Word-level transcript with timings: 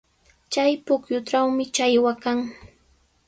Chay 0.51 0.71
pukyutrawmi 0.85 1.63
challwa 1.75 2.13
kan. 2.23 2.39